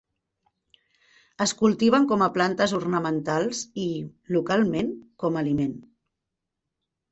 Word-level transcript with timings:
Es 1.45 1.53
cultiven 1.59 2.07
com 2.13 2.23
a 2.27 2.29
plantes 2.37 2.73
ornamentals 2.79 3.61
i, 3.83 3.85
localment, 4.39 4.91
com 5.27 5.41
a 5.41 5.45
aliment. 5.47 5.79